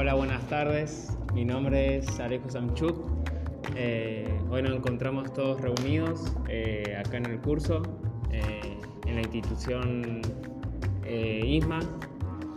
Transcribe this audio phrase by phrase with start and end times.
[0.00, 1.14] Hola, buenas tardes.
[1.34, 3.04] Mi nombre es Alejo Samchuk.
[3.76, 7.82] Eh, hoy nos encontramos todos reunidos eh, acá en el curso,
[8.32, 10.22] eh, en la institución
[11.06, 11.80] ISMA.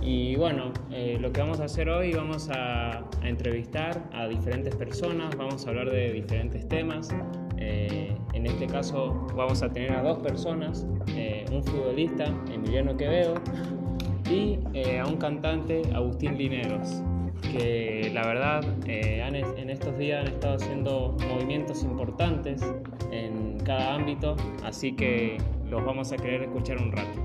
[0.00, 0.72] Y bueno,
[1.18, 5.70] lo que vamos a hacer hoy, vamos a, a, entrevistar a diferentes personas, vamos a
[5.70, 7.08] hablar de diferentes temas.
[7.58, 10.86] en este caso vamos a tener a dos personas,
[11.50, 13.34] un futbolista, Emiliano Quevedo,
[14.30, 14.60] y
[15.00, 17.02] a un cantante, Agustín Lineros
[17.56, 19.22] que la verdad eh,
[19.56, 22.60] en estos días han estado haciendo movimientos importantes
[23.12, 25.38] en cada ámbito, así que
[25.70, 27.20] los vamos a querer escuchar un rato.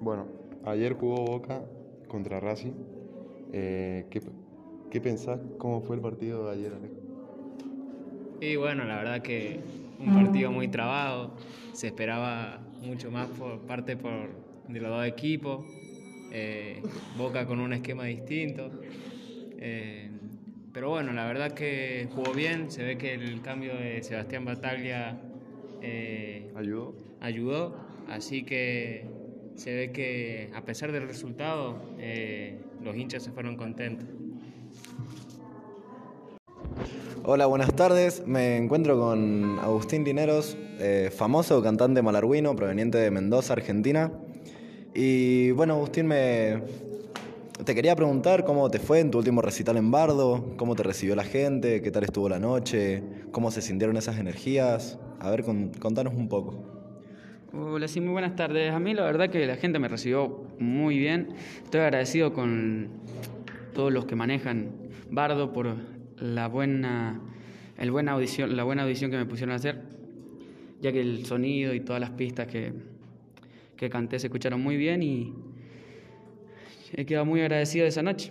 [0.00, 0.26] Bueno,
[0.64, 1.62] ayer jugó Boca
[2.08, 2.72] contra Racing.
[3.52, 4.22] Eh, ¿qué,
[4.90, 5.40] ¿qué, pensás?
[5.58, 6.94] ¿Cómo fue el partido de ayer, Alejo?
[8.40, 9.60] Y bueno, la verdad que
[9.98, 11.32] un partido muy trabado,
[11.72, 14.30] se esperaba mucho más por parte por,
[14.68, 15.64] de los dos equipos,
[16.30, 16.82] eh,
[17.16, 18.70] Boca con un esquema distinto.
[19.58, 20.10] Eh,
[20.72, 25.20] pero bueno, la verdad que jugó bien, se ve que el cambio de Sebastián Bataglia
[25.82, 26.94] eh, ayudó.
[27.20, 27.76] ayudó,
[28.08, 29.06] así que
[29.54, 31.80] se ve que a pesar del resultado,
[32.82, 34.08] los hinchas se fueron contentos.
[37.24, 38.22] Hola, buenas tardes.
[38.26, 44.12] Me encuentro con Agustín Dineros, eh, famoso cantante malarguino proveniente de Mendoza, Argentina.
[44.94, 46.62] Y bueno, Agustín, me...
[47.64, 51.16] te quería preguntar cómo te fue en tu último recital en Bardo, cómo te recibió
[51.16, 54.98] la gente, qué tal estuvo la noche, cómo se sintieron esas energías.
[55.18, 55.44] A ver,
[55.80, 56.74] contanos un poco.
[57.54, 58.72] Hola, sí, muy buenas tardes.
[58.72, 61.28] A mí la verdad que la gente me recibió muy bien.
[61.62, 62.90] Estoy agradecido con
[63.72, 64.72] todos los que manejan
[65.10, 67.20] Bardo por la buena,
[67.78, 69.82] el buena audición, la buena audición que me pusieron a hacer,
[70.80, 72.72] ya que el sonido y todas las pistas que,
[73.76, 75.34] que canté se escucharon muy bien y
[76.92, 78.30] he quedado muy agradecido de esa noche.